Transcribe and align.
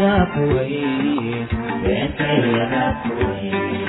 yadaa 0.00 0.26
kuweyne 0.32 1.46
beenta 1.82 2.26
yadaa 2.58 2.92
kuweyne 3.02 3.80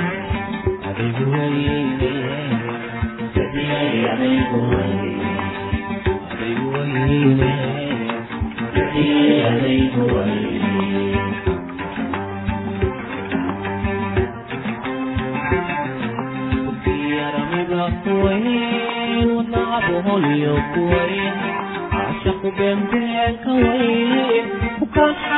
adigu 0.90 1.24
weyne 1.34 2.12
dadiyay 3.36 4.00
adigu 4.14 4.60
weyne 4.72 5.14
adigu 6.32 6.68
weyne 6.74 7.52
dadiyay 8.76 9.40
adigu 9.52 10.04
weyne 10.16 10.72
kuwayn 18.04 19.28
wadnacadu 19.38 19.96
holyo 20.08 20.54
kuwayn 20.74 21.36
caashaqu 21.92 22.48
beenbeenka 22.58 23.52
weyn 23.64 24.41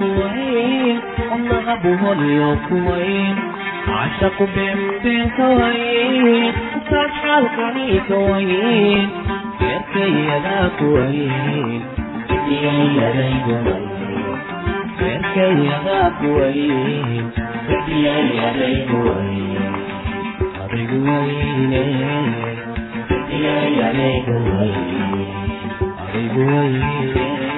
kuwayn 0.00 0.96
allaha 1.36 1.74
buholiyo 1.84 2.50
kuwayn 2.68 3.36
cashaqu 3.88 4.44
beenbeen 4.54 5.26
kawayn 5.38 6.54
kaad 6.90 7.10
xaalkani 7.22 7.86
kawayn 8.08 9.08
beerkayadaa 9.60 10.66
kuwayn 10.78 11.82
beerkayadaa 15.00 16.08
kuwayn 16.20 17.24
adigu 20.66 20.98
wayne 21.08 21.84
adigu 26.12 26.42
wayne 26.50 27.49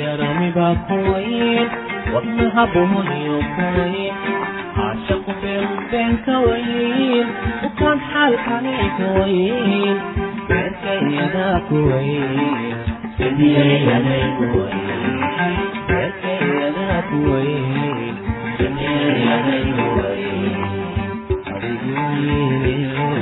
yaramiba 0.00 0.66
kuwayn 0.86 1.68
wadnaha 2.14 2.62
buholiyo 2.72 3.36
kuwayn 3.54 4.14
caashaqu 4.76 5.32
beenbeen 5.42 6.12
kawayn 6.26 7.26
ukaan 7.68 7.98
xaalkani 8.10 8.74
kawayn 8.98 9.96
beerkayadaa 10.48 11.58
kuwayn 11.68 12.38
beerkayadaa 15.88 17.00
kuwayn 17.10 18.14
adigu 19.36 20.89
wayne 21.80 22.76
hab 22.96 23.20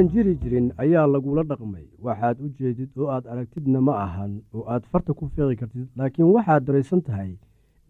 aan 0.00 0.08
jiri 0.08 0.34
jirin 0.40 0.72
ayaa 0.80 1.06
lagula 1.06 1.42
dhaqmay. 1.44 1.84
Waxaad 2.00 2.40
u 2.40 2.48
jeedid 2.58 2.88
oo 2.96 3.08
aad 3.12 3.26
aragtidna 3.28 3.80
ma 3.80 3.94
ahan 4.04 4.40
oo 4.54 4.64
aad 4.72 4.84
farta 4.90 5.12
ku 5.14 5.28
fiiqi 5.28 5.56
kartid 5.60 5.88
laakiin 5.96 6.32
waxaad 6.32 6.64
daraysan 6.64 7.02
tahay 7.02 7.36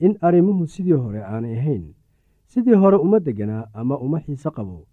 in 0.01 0.17
arrimuhu 0.27 0.67
sidii 0.67 0.93
hore 0.99 1.23
aanay 1.23 1.55
ahayn. 1.59 1.85
Sidii 2.51 2.75
hore 2.83 2.97
uma 2.99 3.21
deganaa 3.21 3.69
ama 3.75 3.99
uma 3.99 4.19
xiise 4.21 4.51
qabo. 4.51 4.87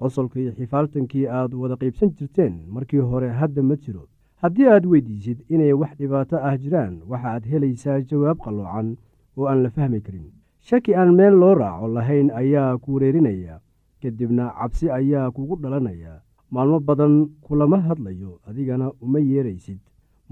Qosolka 0.00 0.40
iyo 0.40 0.52
xifaaltankii 0.56 1.26
aad 1.28 1.52
wada 1.54 1.76
qaybsan 1.76 2.10
jirteen 2.16 2.54
markii 2.74 2.98
hore 3.10 3.28
hadda 3.28 3.62
ma 3.62 3.76
jiro. 3.76 4.08
Haddii 4.42 4.68
aad 4.72 4.86
weydiisid 4.86 5.44
inay 5.52 5.72
wax 5.72 5.92
dhibaato 6.00 6.36
ah 6.40 6.56
jiraan 6.56 7.02
waxaad 7.10 7.44
helaysaa 7.50 8.00
jawaab 8.00 8.38
qalloocan 8.44 8.96
oo 9.36 9.46
aan 9.46 9.62
la 9.62 9.70
fahmi 9.70 10.00
karin. 10.00 10.32
Shaki 10.60 10.94
aan 10.96 11.12
meel 11.14 11.34
loo 11.36 11.54
raaco 11.54 11.88
lahayn 11.88 12.30
ayaa 12.30 12.78
ku 12.78 12.94
wareerinaya 12.94 13.60
kadibna 14.02 14.50
cabsi 14.58 14.90
ayaa 14.90 15.30
kugu 15.30 15.56
dhalanaya 15.62 16.22
maalmo 16.54 16.78
badan 16.88 17.14
kulama 17.46 17.78
hadlayo 17.88 18.32
adigana 18.48 18.86
uma 19.04 19.18
yeeraysid. 19.20 19.80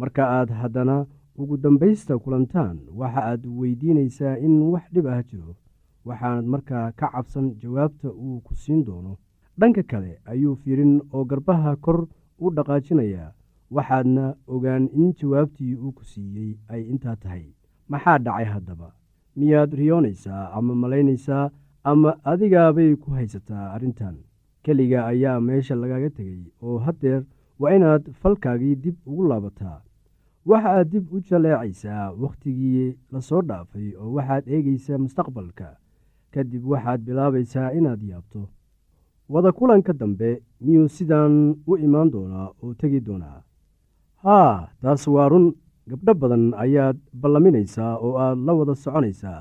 Marka 0.01 0.23
aad 0.37 0.51
haddana 0.61 0.97
ugu 1.41 1.57
dambaysta 1.57 2.19
kulantaan 2.19 2.77
waxa 3.01 3.21
aad 3.31 3.43
weydiinaysaa 3.59 4.37
in 4.47 4.55
wax 4.73 4.85
dhib 4.95 5.07
ah 5.07 5.23
jiro. 5.31 5.57
Waxaanad 6.07 6.45
markaa 6.53 6.93
ka 6.99 7.07
cabsan 7.13 7.47
jawaabta 7.63 8.09
uu 8.25 8.41
ku 8.47 8.55
siin 8.55 8.85
doono. 8.85 9.13
Dhanka 9.61 9.83
kale 9.91 10.13
ayuu 10.33 10.55
fiirin 10.63 10.95
oo 11.13 11.25
garbaha 11.31 11.77
kor 11.85 11.99
u 12.45 12.51
dhaqaajinayaa. 12.57 13.33
Waxaadna 13.77 14.25
ogaan 14.55 14.89
in 15.01 15.13
jawaabtii 15.19 15.75
uu 15.77 15.93
ku 15.93 16.05
siiyey 16.05 16.53
ay 16.73 16.83
intaa 16.93 17.17
tahay. 17.23 17.45
Maxaa 17.89 18.19
dhacay 18.19 18.45
haddaba? 18.55 18.89
Miyaad 19.37 19.73
riyoonaysaa 19.81 20.51
ama 20.57 20.75
malaynaysaa 20.75 21.51
ama 21.85 22.11
adigaabay 22.33 22.97
ku 23.03 23.11
haysataa 23.19 23.73
arrintan 23.75 24.17
keliga 24.65 25.07
ayaa 25.13 25.41
meesha 25.41 25.75
lagaga 25.83 26.11
tegey 26.17 26.43
oo 26.63 26.79
haddeer 26.87 27.23
waa 27.61 27.75
inaad 27.77 28.05
falkaagii 28.21 28.75
dib 28.85 28.97
ugu 29.07 29.29
laabataa. 29.31 29.79
Waxa 30.47 30.69
aad 30.77 30.89
dib 30.93 31.05
u 31.15 31.21
jaleecaysaa 31.29 32.13
wakhtigii 32.23 32.97
la 33.13 33.21
soo 33.29 33.43
dhaafay 33.49 33.89
oo 34.01 34.13
waxaad 34.17 34.45
eegaysaa 34.55 34.99
mustaqbalka. 35.05 35.69
Kadib 36.33 36.63
waxaad 36.73 37.01
bilaabaysaa 37.07 37.73
inaad 37.79 38.03
yaabto. 38.11 38.49
Wada 39.33 39.53
kulanka 39.53 39.93
dambe 39.93 40.43
miyuu 40.65 40.89
sidaan 40.97 41.35
u 41.67 41.77
imaan 41.87 42.11
doonaa 42.15 42.49
oo 42.63 42.75
tegi 42.81 43.01
doonaa? 43.07 43.43
Haa 44.25 44.69
taas 44.83 45.07
waa 45.09 45.29
run. 45.33 45.47
Gabdho 45.91 46.15
badan 46.15 46.45
ayaad 46.65 46.97
ballaminaysaa 47.21 47.93
oo 48.05 48.15
aad 48.25 48.39
la 48.47 48.53
wada 48.59 48.75
soconaysaa 48.75 49.41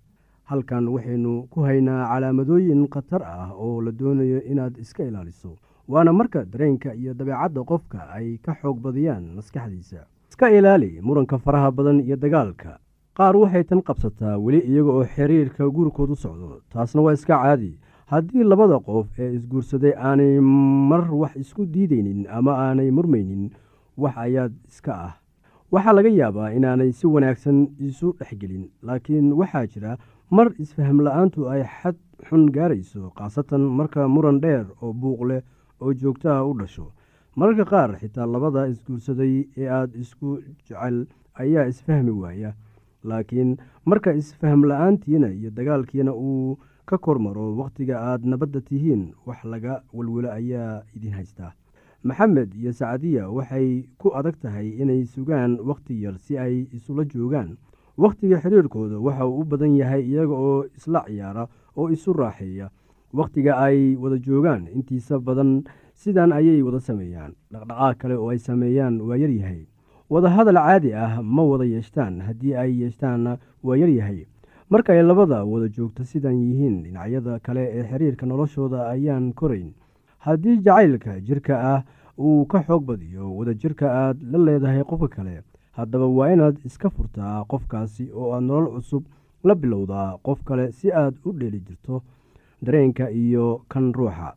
halkan 0.51 0.87
waxaynu 0.93 1.47
ku 1.49 1.63
haynaa 1.67 2.07
calaamadooyin 2.11 2.87
khatar 2.93 3.21
ah 3.23 3.49
oo 3.55 3.81
la 3.81 3.91
doonayo 3.91 4.39
inaad 4.51 4.77
iska 4.83 5.03
ilaaliso. 5.03 5.55
Waana 5.87 6.13
marka 6.13 6.45
dareenka 6.45 6.93
iyo 6.95 7.13
dabeecadda 7.13 7.63
qofka 7.63 7.99
ay 8.15 8.37
ka 8.45 8.55
xoog 8.61 8.79
badiyaan 8.83 9.23
maskaxdiisa. 9.35 10.05
Iska 10.29 10.49
ilaali 10.51 10.99
muranka 11.01 11.37
faraha 11.37 11.71
badan 11.71 11.99
iyo 11.99 12.15
dagaalka. 12.15 12.79
Qaar 13.17 13.35
waxay 13.37 13.63
tan 13.63 13.81
qabsataa 13.81 14.37
weli 14.37 14.59
iyaga 14.59 14.91
oo 14.91 15.05
xiriirka 15.05 15.69
guurkoodu 15.69 16.15
socdo. 16.15 16.61
Taasna 16.69 17.01
waa 17.01 17.13
iska 17.13 17.35
caadi. 17.43 17.79
Haddii 18.11 18.43
labada 18.43 18.79
qof 18.79 19.07
ee 19.19 19.33
isguursaday 19.35 19.93
aanay 19.95 20.39
mar 20.39 21.07
wax 21.13 21.35
isku 21.35 21.65
diidaynin 21.65 22.27
ama 22.27 22.51
aanay 22.59 22.91
murmaynin 22.91 23.49
wax 23.97 24.17
ayaad 24.17 24.53
iska 24.67 24.93
ah. 25.07 25.13
Waxaa 25.71 25.93
laga 25.93 26.09
yaabaa 26.09 26.51
inaanay 26.51 26.91
si 26.91 27.07
wanaagsan 27.07 27.67
isu 27.79 28.15
dhexgelin 28.19 28.67
laakiin 28.83 29.31
waxaa 29.33 29.65
jira 29.67 29.97
mar 30.31 30.47
isfaham 30.63 30.99
la'aantu 31.05 31.49
ay 31.53 31.63
xad 31.63 31.97
xun 32.27 32.45
gaarayso 32.55 33.11
khaasatan 33.17 33.61
marka 33.79 34.07
muran 34.07 34.39
dheer 34.43 34.65
oo 34.81 34.93
buuq 34.93 35.21
leh 35.29 35.41
oo 35.81 35.93
joogtaha 35.93 36.45
u 36.49 36.53
dhasho. 36.59 36.91
Mararka 37.35 37.65
qaar 37.71 37.89
xitaa 37.99 38.25
labada 38.33 38.67
isguursaday 38.71 39.47
ee 39.57 39.67
aada 39.77 39.97
isku 40.03 40.39
jecel 40.67 41.07
ayaa 41.41 41.65
isfahmi 41.71 42.11
waaya. 42.11 42.53
Laakiin 43.03 43.57
marka 43.85 44.13
isfaham 44.13 44.63
la'aantiina 44.69 45.27
iyo 45.31 45.49
dagaalkiina 45.51 46.13
uu 46.13 46.57
ka 46.85 46.97
kormaro 46.97 47.55
wakhtiga 47.57 47.95
aad 47.99 48.25
nabadda 48.25 48.61
tihiin 48.61 49.13
wax 49.25 49.43
laga 49.43 49.81
welwelo 49.93 50.31
ayaa 50.31 50.83
idin 50.95 51.13
haystaa 51.13 51.51
maxamed 52.03 52.53
iyo 52.55 52.71
sacadiya 52.73 53.29
waxay 53.29 53.85
ku 53.97 54.09
adag 54.19 54.35
tahay 54.41 54.69
inay 54.81 55.05
sugaan 55.05 55.59
wakhti 55.69 56.01
yar 56.03 56.17
si 56.19 56.37
ay 56.37 56.65
isula 56.77 57.05
joogaan 57.05 57.57
wakhtiga 58.03 58.37
xiriirkooda 58.43 58.97
waxa 59.05 59.25
uu 59.27 59.39
u 59.41 59.43
badan 59.51 59.75
yahay 59.81 60.01
iyaga 60.11 60.33
oo 60.33 60.65
isla 60.77 61.03
ciyaara 61.07 61.43
oo 61.77 61.89
isu 61.89 62.13
raaxeeya. 62.13 62.69
Wakhtiga 63.13 63.57
ay 63.65 63.95
wada 64.01 64.17
joogaan 64.17 64.67
intiisa 64.75 65.19
badan 65.19 65.63
sidan 65.93 66.31
ayay 66.31 66.61
wada 66.63 66.79
sameeyaan. 66.79 67.33
Dhaqdhaqaaq 67.51 67.97
kale 68.01 68.15
oo 68.17 68.29
ay 68.31 68.39
sameeyaan 68.39 69.01
waa 69.01 69.17
yaryahay 69.23 69.67
wadahadal 70.09 70.55
caadi 70.59 70.93
ah 70.93 71.21
ma 71.23 71.43
wada 71.43 71.65
yeeshtaan 71.65 72.21
haddii 72.27 72.55
ay 72.55 72.71
yeeshtaanna 72.81 73.37
waa 73.63 73.75
yaryahay 73.81 74.25
marka 74.69 74.93
ay 74.93 75.03
labada 75.03 75.43
wada 75.45 75.67
joogto 75.69 76.03
sidan 76.03 76.35
yihiin 76.39 76.83
dhinacyada 76.83 77.39
kale 77.39 77.63
ee 77.77 77.83
xiriirka 77.91 78.25
noloshooda 78.25 78.87
ayaan 78.89 79.33
korayn. 79.33 79.73
Haddii 80.25 80.57
jacaylka 80.65 81.19
jirka 81.27 81.53
ah 81.73 81.83
uu 82.19 82.45
ka 82.45 82.63
xoog 82.63 82.83
badiyo 82.85 83.31
wadajirka 83.37 83.85
aad 83.91 84.17
la 84.31 84.37
leedahay 84.39 84.83
qofka 84.83 85.07
kale 85.15 85.43
haddaba 85.77 86.05
waa 86.17 86.33
inaad 86.33 86.57
iska 86.65 86.89
furtaa 86.89 87.43
qofkaasi 87.51 88.05
oo 88.13 88.33
aad 88.33 88.43
nolol 88.43 88.73
cusub 88.75 89.03
la 89.43 89.55
bilowdaa 89.55 90.17
qof 90.25 90.43
kale 90.43 90.71
si 90.71 90.91
aad 90.91 91.15
u 91.25 91.31
dheeli 91.39 91.59
jirto 91.67 92.01
dareenka 92.61 93.09
iyo 93.11 93.61
kan 93.71 93.93
ruuxa. 93.93 94.33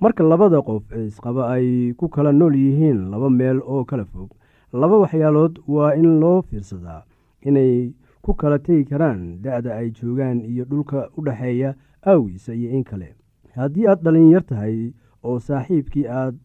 Marka 0.00 0.22
labada 0.24 0.62
qof 0.62 0.82
isqaba 1.06 1.42
ay 1.54 1.92
ku 1.98 2.08
kala 2.08 2.32
nool 2.32 2.54
yihiin 2.56 3.10
laba 3.10 3.30
meel 3.30 3.58
oo 3.72 3.84
kala 3.84 4.04
fog 4.04 4.30
laba 4.72 4.96
waxyaalood 5.02 5.54
waa 5.74 5.94
in 5.94 6.20
loo 6.20 6.42
fiirsadaa 6.42 7.02
inay 7.48 7.92
ku 8.22 8.34
kala 8.34 8.58
tegi 8.58 8.84
karaan 8.90 9.42
da-da 9.42 9.70
ay 9.76 9.90
joogaan 9.90 10.38
iyo 10.50 10.64
dhulka 10.64 11.08
u 11.16 11.22
dhexeeya 11.26 11.74
aawiisa 12.06 12.54
iyo 12.54 12.70
in 12.70 12.84
kale. 12.84 13.14
Haddii 13.54 13.86
aad 13.86 14.00
dhalinyar 14.04 14.44
tahay 14.46 14.92
oo 15.24 15.38
saaxiibkii 15.46 16.06
aad 16.20 16.36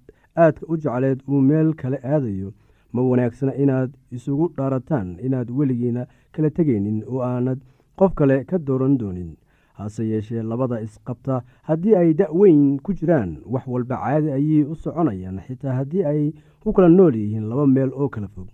aadka 0.44 0.66
u 0.72 0.78
jecleed 0.78 1.20
uu 1.28 1.42
meel 1.42 1.74
kale 1.74 1.98
aadayo 2.04 2.50
ma 2.94 3.02
wanaagsana 3.02 3.54
inaad 3.56 3.92
isugu 4.12 4.48
dhaarataan 4.58 5.18
inaad 5.26 5.50
weligiina 5.58 6.08
kala 6.32 6.50
tegaynin 6.50 7.04
oo 7.08 7.22
aanad 7.22 7.60
qof 8.00 8.14
kale 8.14 8.44
ka 8.46 8.58
dooran 8.58 8.98
doonin. 8.98 9.36
Hase 9.78 10.04
yeeshee 10.10 10.42
labada 10.44 10.82
isqabta 10.82 11.42
haddii 11.70 11.96
ay 11.96 12.14
da-weyn 12.14 12.80
ku 12.86 12.94
jiraan 12.94 13.38
wax 13.46 13.68
walba 13.68 13.96
caadi 14.04 14.32
ayay 14.32 14.64
u 14.64 14.76
soconayaan 14.76 15.40
xitaa 15.48 15.74
haddii 15.80 16.04
ay 16.12 16.34
ku 16.64 16.74
kala 16.74 16.90
nool 16.90 17.16
yihiin 17.16 17.46
laba 17.50 17.68
meel 17.68 17.92
oo 17.94 18.10
kala 18.10 18.28
fog. 18.28 18.48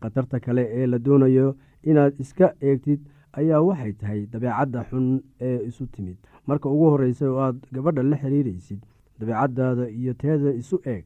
Khatarta 0.00 0.40
kale 0.40 0.64
ee 0.72 0.86
la 0.86 0.98
doonayo 0.98 1.56
inaad 1.84 2.14
iska 2.20 2.54
eegtid 2.60 3.00
ayaa 3.32 3.60
waxay 3.60 3.92
tahay 3.92 4.20
dabeecadda 4.32 4.84
xun 4.90 5.20
ee 5.40 5.58
isu 5.68 5.86
timid. 5.86 6.16
Marka 6.46 6.68
ugu 6.68 6.90
horreysa 6.90 7.28
oo 7.30 7.38
aad 7.40 7.58
gabadha 7.72 8.02
la 8.02 8.16
xiriiraysid 8.16 8.80
dabeecaddaada 9.20 9.88
iyo 9.90 10.14
teeda 10.14 10.50
isu 10.62 10.80
eeg 10.84 11.04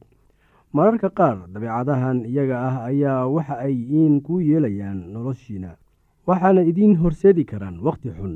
mararka 0.77 1.09
qaar 1.19 1.37
dabeecadahan 1.53 2.17
iyaga 2.31 2.57
ah 2.69 2.75
ayaa 2.89 3.27
waxa 3.35 3.55
ay 3.67 3.75
iin 3.97 4.21
kuu 4.25 4.39
yeelayaan 4.49 4.99
noloshiina 5.13 5.71
waxaana 6.27 6.61
idiin 6.71 6.95
horseedi 7.01 7.43
karaan 7.51 7.77
wakhti 7.87 8.09
xun. 8.17 8.33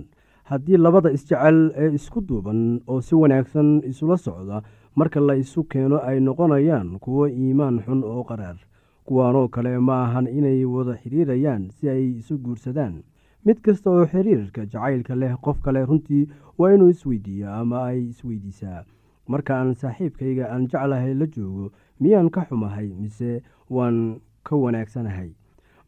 Haddii 0.49 0.77
labada 0.77 1.11
isjecel 1.17 1.59
ee 1.81 1.89
isku 1.97 2.19
duuban 2.27 2.61
oo 2.87 3.01
si 3.07 3.15
wanaagsan 3.15 3.69
isula 3.91 4.17
socda 4.17 4.57
marka 4.95 5.19
la 5.27 5.35
isu 5.43 5.63
keeno 5.71 5.97
ay 6.09 6.17
noqonayaan 6.27 6.99
kuwo 7.03 7.27
iimaan 7.27 7.79
xun 7.85 8.01
oo 8.03 8.23
qaraar. 8.29 8.57
Kuwaanoo 9.05 9.47
kale 9.47 9.77
ma 9.79 9.95
ahan 10.05 10.27
inay 10.27 10.65
wada 10.65 10.95
xiriirayaan 11.01 11.63
si 11.75 11.89
ay 11.89 12.03
isu 12.21 12.37
guursadaan. 12.43 13.03
Mid 13.45 13.57
kasta 13.65 13.89
oo 13.91 14.05
xiriirka 14.11 14.65
jacaylka 14.71 15.15
leh 15.15 15.33
qof 15.43 15.57
kale 15.65 15.85
runtii 15.85 16.27
waa 16.57 16.73
inuu 16.75 16.89
isweydiiyaa 16.93 17.59
ama 17.61 17.77
ay 17.89 17.99
isweydiisaa 18.11 18.83
marka 19.31 19.55
aan 19.59 19.71
saaxiibkayga 19.81 20.45
aan 20.51 20.67
jeclahay 20.71 21.13
la 21.15 21.25
joogo 21.35 21.71
miyaan 22.01 22.29
ka 22.29 22.41
xumahay 22.49 22.89
mise 23.01 23.41
waan 23.69 24.19
ka 24.43 24.55
wanaagsanahay? 24.55 25.31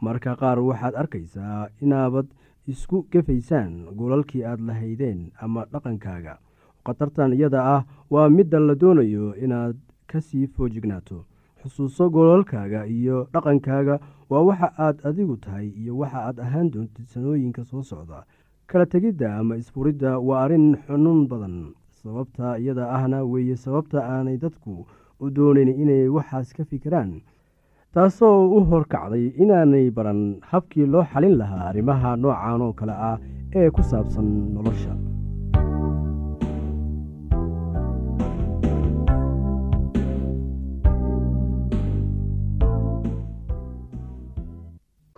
Marka 0.03 0.35
qaar 0.41 0.59
waxaad 0.59 0.95
arkaysaa 1.01 1.67
inaabad 1.81 2.27
isku 2.67 2.97
gefaysaan 3.11 3.73
golalkii 3.99 4.43
aad 4.45 4.59
lahaydeen 4.67 5.31
ama 5.43 5.65
dhaqankaaga. 5.71 6.37
Khatartan 6.85 7.33
iyada 7.33 7.59
ah 7.75 7.81
waa 8.13 8.29
midda 8.29 8.59
la 8.59 8.75
doonayo 8.81 9.35
inaad 9.43 9.75
ka 10.07 10.19
sii 10.21 10.47
foojignaato 10.53 11.25
xusuuso 11.63 12.09
golalkaaga 12.15 12.85
iyo 12.97 13.17
dhaqankaaga 13.33 13.95
waa 14.29 14.43
waxa 14.49 14.69
aad 14.85 14.97
adigu 15.07 15.35
tahay 15.43 15.67
iyo 15.81 15.93
waxa 16.01 16.19
aad 16.27 16.37
ahaan 16.45 16.71
doontid 16.73 17.07
sanooyinka 17.13 17.63
soo 17.63 17.83
socda. 17.83 18.23
Kala 18.67 18.85
tegidda 18.85 19.37
ama 19.39 19.55
isfuridda 19.61 20.19
waa 20.19 20.43
arrin 20.43 20.75
xunun 20.87 21.27
badan. 21.31 21.57
Sababta 22.03 22.57
iyada 22.59 22.89
ahna 22.95 23.23
weeye 23.23 23.55
sababta 23.55 23.99
aanay 24.03 24.37
dadku 24.37 24.85
u 25.23 25.29
doonayn 25.35 25.69
inay 25.83 26.03
waxaas 26.15 26.49
ka 26.57 26.63
fikiraan 26.71 27.11
taasoo 27.93 28.37
u 28.57 28.59
horkacday 28.69 29.25
inaanay 29.43 29.87
baran 29.97 30.21
habkii 30.51 30.85
loo 30.93 31.03
xalin 31.11 31.37
lahaa 31.41 31.63
arrimaha 31.69 32.15
noocan 32.21 32.61
oo 32.67 32.73
kale 32.79 32.91
ah 33.09 33.17
ee 33.59 33.69
ku 33.75 33.81
saabsan 33.91 34.27
nolosha. 34.55 34.93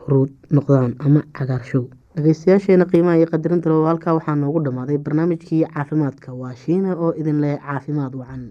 Huruud 0.05 0.31
noqdaan 0.57 0.91
ama 1.05 1.21
cagaarshow 1.37 1.83
dhegeystayaasheena 2.15 2.85
qiimaha 2.91 3.17
iyo 3.19 3.27
qadarinta 3.33 3.69
loo 3.71 3.85
halkaa 3.89 4.15
waxaa 4.17 4.35
noogu 4.41 4.59
dhammaaday 4.67 4.97
barnaamijkii 5.07 5.61
caafimaadka. 5.75 6.33
Waa 6.41 6.55
shiina 6.63 6.95
oo 7.05 7.11
idin 7.23 7.41
leh 7.45 7.55
caafimaad 7.67 8.13
wacan 8.21 8.43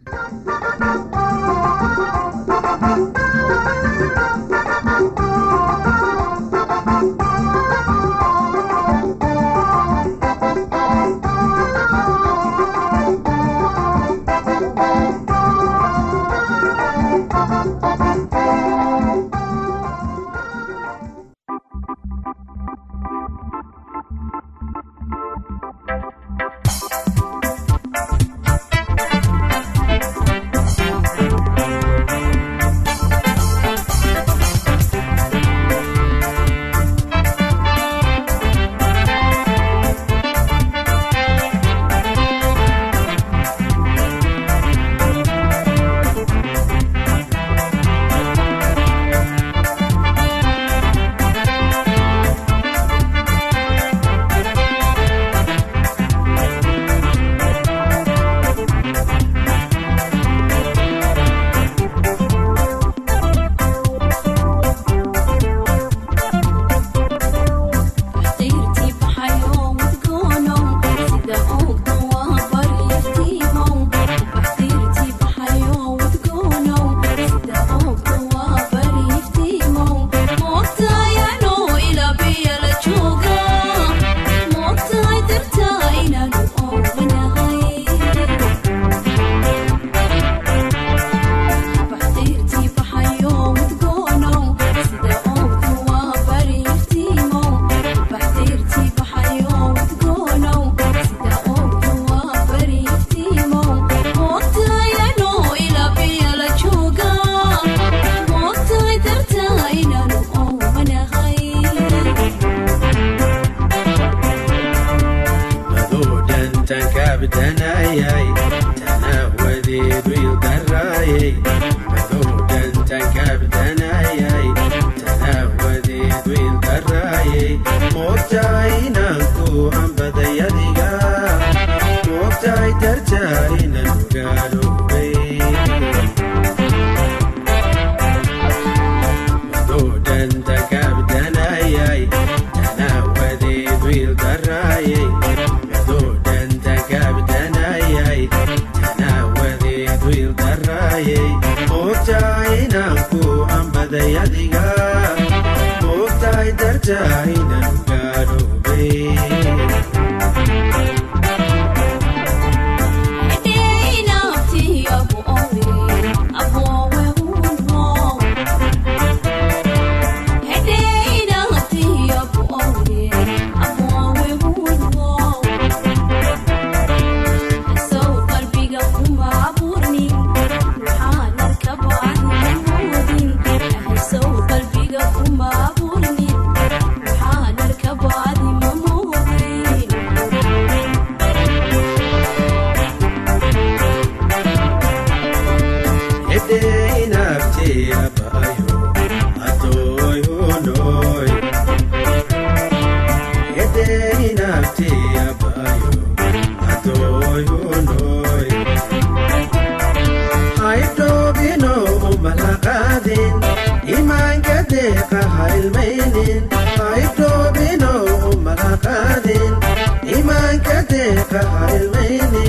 imaanka 220.19 220.77
deeqa 220.91 221.41
ha 221.53 221.65
ilmaynin 221.77 222.44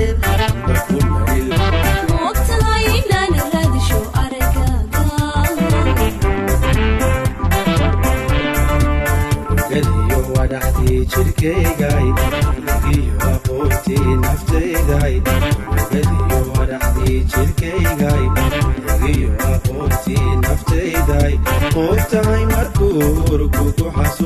in 22.96 24.25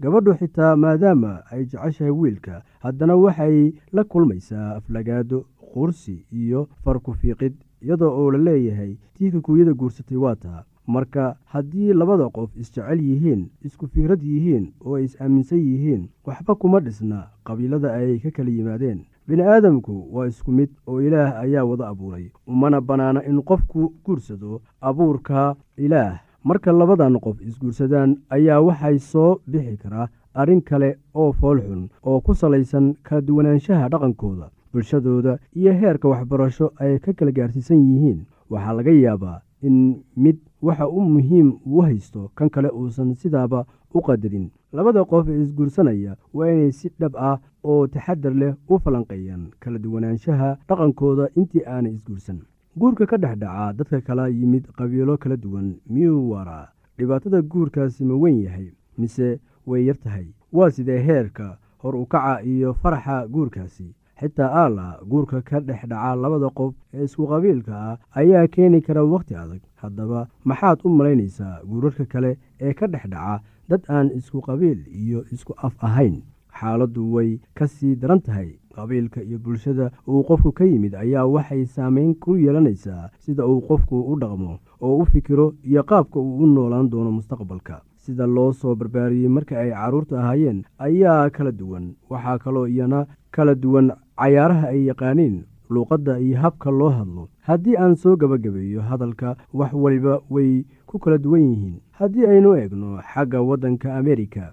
gabadhu 0.00 0.34
xitaa 0.40 0.76
maadaama 0.76 1.42
ay 1.50 1.64
jeceshahay 1.64 2.10
wiilka 2.12 2.62
haddana 2.80 3.16
waxay 3.16 3.72
la 3.92 4.04
kulmaysaa 4.04 4.74
aflagaado 4.76 5.44
qursi 5.74 6.24
iyo 6.32 6.68
farku 6.84 7.14
fiiqid 7.14 7.54
iyadoo 7.82 8.10
oo 8.20 8.30
la 8.30 8.38
leeyahay 8.38 8.96
tii 9.14 9.30
kikuuyada 9.30 9.72
guursatay 9.74 10.16
waa 10.16 10.34
taa. 10.36 10.64
Marka 10.86 11.36
haddii 11.44 11.92
labada 11.92 12.28
qof 12.28 12.50
isjecel 12.56 13.00
yihiin 13.00 13.48
isku 13.64 13.86
fikrad 13.88 14.22
yihiin 14.22 14.72
oo 14.84 14.94
ay 14.96 15.04
is-aaminsan 15.04 15.58
yihiin 15.58 16.08
waxba 16.26 16.54
kuma 16.54 16.80
dhisna 16.80 17.26
qabiilada 17.44 17.92
ay 17.94 18.18
ka 18.18 18.30
kala 18.30 18.50
yimaadeen. 18.50 19.04
Bini 19.28 19.42
aadamku 19.42 20.08
waa 20.16 20.26
isku 20.26 20.52
mid 20.52 20.70
oo 20.86 21.00
ilaah 21.02 21.40
ayaa 21.44 21.64
wada 21.64 21.88
abuuray 21.88 22.30
umana 22.46 22.80
bannaana 22.80 23.24
in 23.28 23.42
qofku 23.42 23.92
guursado 24.04 24.60
abuurka 24.80 25.56
ilaah 25.76 26.20
marka 26.48 26.72
labadan 26.72 27.18
qof 27.24 27.40
isguursadaan 27.48 28.10
ayaa 28.36 28.60
waxay 28.68 28.98
soo 29.10 29.30
bixi 29.50 29.76
karaa 29.82 30.06
arrin 30.40 30.62
kale 30.68 30.90
oo 31.20 31.30
foolxun 31.40 31.82
oo 32.08 32.18
ku 32.26 32.32
salaysan 32.40 32.86
kala 33.06 33.20
duwanaanshaha 33.26 33.88
dhaqankooda 33.92 34.46
bulshadooda 34.72 35.32
iyo 35.60 35.72
heerka 35.80 36.08
waxbarasho 36.12 36.66
ay 36.82 36.98
ka 37.04 37.12
kala 37.18 37.32
gaarsiisan 37.36 37.80
yihiin. 37.88 38.18
Waxaa 38.50 38.72
laga 38.78 38.90
yaabaa 38.92 39.38
in 39.66 39.76
mid 40.16 40.36
waxa 40.66 40.86
u 40.88 41.00
muhiim 41.14 41.48
uu 41.66 41.80
haysto 41.88 42.30
kan 42.36 42.50
kale 42.54 42.68
uusan 42.78 43.14
sidaaba 43.20 43.64
u 43.94 44.00
qadarin. 44.06 44.46
Labada 44.72 45.04
qof 45.10 45.28
ee 45.28 45.40
isguursanaya 45.44 46.12
waa 46.36 46.48
inay 46.52 46.72
si 46.72 46.88
dhab 47.00 47.14
ah 47.16 47.36
oo 47.64 47.86
taxadar 47.86 48.34
leh 48.42 48.52
u 48.72 48.78
falanqeeyaan 48.84 49.42
kala 49.60 49.78
duwanaanshaha 49.84 50.48
dhaqankooda 50.68 51.24
intii 51.40 51.64
aanay 51.66 51.92
isguursan 51.98 52.38
guurka 52.80 53.06
ka 53.06 53.16
dhex 53.16 53.36
dhaca 53.42 53.72
dadka 53.78 54.00
kala 54.00 54.28
yimid 54.28 54.64
qabiilo 54.78 55.16
kala 55.18 55.36
duwan 55.36 55.68
miyuu 55.92 56.30
waraa 56.30 56.68
dhibaatada 56.98 57.42
guurkaasi 57.42 58.04
ma 58.04 58.14
weyn 58.14 58.40
yahay 58.46 58.68
mise 58.98 59.40
way 59.66 59.84
yar 59.86 59.96
tahay? 60.04 60.26
Waa 60.52 60.70
sidee 60.70 60.98
heerka 61.08 61.58
hor 61.82 61.94
u 61.96 62.06
kaca 62.06 62.42
iyo 62.42 62.74
faraxa 62.74 63.26
guurkaasi? 63.28 63.94
Xitaa 64.20 64.50
aala 64.62 64.98
guurka 65.10 65.42
ka 65.42 65.60
dhex 65.60 65.86
dhaca 65.90 66.16
labada 66.22 66.48
qof 66.58 66.74
ee 66.94 67.04
isku 67.04 67.26
qabiilka 67.30 67.74
ah 67.88 67.98
ayaa 68.20 68.46
keeni 68.54 68.80
kara 68.82 69.04
wakhti 69.04 69.34
adag. 69.34 69.60
Haddaba 69.82 70.26
maxaad 70.44 70.78
u 70.84 70.88
malaynaysaa 70.88 71.60
guurarka 71.70 72.04
kale 72.12 72.38
ee 72.60 72.72
ka 72.74 72.86
dhex 72.86 73.04
dhaca 73.14 73.42
dad 73.68 73.82
aan 73.88 74.10
isku 74.18 74.40
qabiil 74.40 74.78
iyo 75.02 75.24
isku 75.32 75.52
af 75.66 75.74
ahayn 75.88 76.22
xaaladdu 76.60 77.12
way 77.14 77.40
ka 77.54 77.66
sii 77.66 77.96
daran 77.96 78.20
tahay. 78.20 78.50
Qabiilka 78.74 79.22
iyo 79.22 79.38
bulshada 79.38 79.90
uu 80.08 80.22
qofku 80.28 80.52
ka 80.52 80.64
yimid 80.64 80.94
ayaa 80.94 81.26
waxay 81.26 81.64
saameyn 81.66 82.14
ku 82.14 82.36
yeelanaysaa 82.36 83.10
sida 83.18 83.46
uu 83.46 83.60
qofku 83.68 83.96
u 84.12 84.18
dhaqmo 84.20 84.58
oo 84.80 84.96
u 85.02 85.04
fikiro 85.04 85.54
iyo 85.64 85.82
qaabka 85.82 86.18
uu 86.20 86.38
u 86.42 86.46
noolaan 86.46 86.90
doono 86.90 87.10
mustaqbalka. 87.12 87.82
Sida 87.96 88.26
loo 88.26 88.52
soo 88.52 88.74
barbaariyey 88.76 89.28
marka 89.28 89.58
ay 89.60 89.70
carruurta 89.70 90.20
ahaayeen 90.20 90.62
ayaa 90.78 91.30
kala 91.30 91.52
duwan. 91.52 91.94
Waxaa 92.10 92.38
kaloo 92.38 92.66
iyana 92.66 93.06
kala 93.30 93.54
duwan 93.54 93.90
cayaaraha 94.16 94.68
ay 94.68 94.84
yaqaaniin 94.88 95.42
luuqadda 95.70 96.18
iyo 96.20 96.38
habka 96.42 96.70
loo 96.70 96.88
hadlo. 96.90 97.28
Haddii 97.48 97.76
aan 97.76 97.94
soo 97.96 98.16
gebagabeeyo 98.16 98.80
hadalka 98.82 99.36
wax 99.52 99.72
waliba 99.72 100.20
way 100.30 100.64
ku 100.86 100.98
kala 100.98 101.18
duwan 101.18 101.42
yihiin. 101.50 101.76
Haddii 101.98 102.26
aynu 102.26 102.54
eegno 102.56 103.02
xagga 103.12 103.42
waddanka 103.42 103.96
amerika 103.96 104.52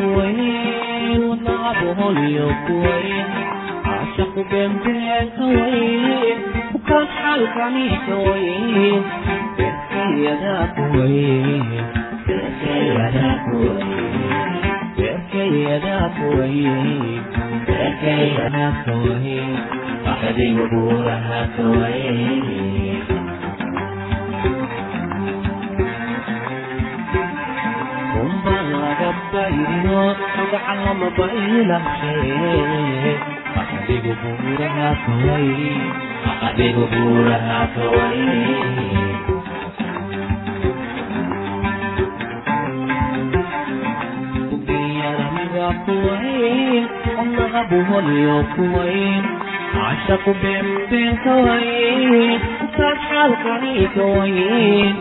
وين 0.00 1.24
وضعبه 1.24 2.10
اليوم 2.10 2.70
وين 2.70 3.43
umba 28.22 28.56
laga 28.72 29.10
baydino 29.32 30.00
magaca 30.36 30.74
lama 30.84 31.08
baylahay 31.18 32.20
Akabegoboraha 33.60 34.88
kawaii 35.04 35.76
Akabegoboraha 36.46 37.60
kawaii 37.74 39.14
كوين 45.86 46.86
الله 47.22 47.60
ابوها 47.60 48.00
ليو 48.00 48.42
كوين 48.56 49.22
عشق 49.74 50.24
بين 50.90 51.16
كوين 51.24 52.38
وفتح 52.78 53.12
القري 53.24 53.88
كوين 53.94 54.94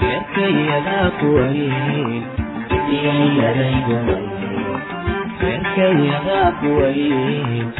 بيركي 0.00 0.66
يا 0.66 1.10
كوين 1.20 2.22
بيركي 2.70 3.06
يا 3.38 3.82
كوين 3.86 4.20
بيركي 5.40 6.06
يا 6.08 6.52
كوين 6.60 7.70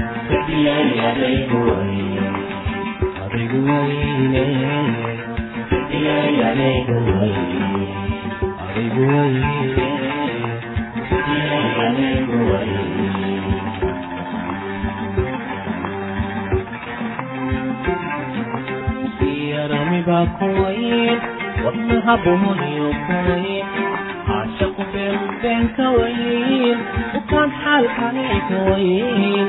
اشق 24.29 24.77
بنبنكوين 24.95 26.79
وكان 27.15 27.51
حالك 27.51 27.91
عليك 28.01 28.51
وين 28.67 29.49